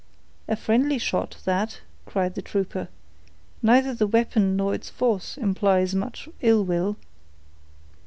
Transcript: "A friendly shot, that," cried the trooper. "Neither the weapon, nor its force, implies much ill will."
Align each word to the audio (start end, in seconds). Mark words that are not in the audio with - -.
"A 0.47 0.55
friendly 0.55 0.97
shot, 0.97 1.37
that," 1.45 1.81
cried 2.07 2.33
the 2.33 2.41
trooper. 2.41 2.87
"Neither 3.61 3.93
the 3.93 4.07
weapon, 4.07 4.55
nor 4.55 4.73
its 4.73 4.89
force, 4.89 5.37
implies 5.37 5.93
much 5.93 6.27
ill 6.41 6.65
will." 6.65 6.97